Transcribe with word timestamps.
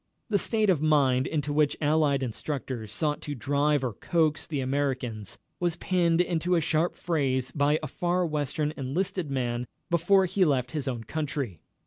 The 0.29 0.39
state 0.39 0.71
of 0.71 0.81
mind 0.81 1.27
into 1.27 1.53
which 1.53 1.77
Allied 1.79 2.23
instructors 2.23 2.91
sought 2.91 3.21
to 3.21 3.35
drive 3.35 3.83
or 3.83 3.93
coax 3.93 4.47
the 4.47 4.59
Americans 4.59 5.37
was 5.59 5.75
pinned 5.75 6.19
into 6.21 6.55
a 6.55 6.59
sharp 6.59 6.95
phrase 6.95 7.51
by 7.51 7.77
a 7.83 7.87
Far 7.87 8.25
Western 8.25 8.73
enlisted 8.75 9.29
man 9.29 9.67
before 9.91 10.25
he 10.25 10.43
left 10.43 10.71
his 10.71 10.87
own 10.87 11.03
country. 11.03 11.61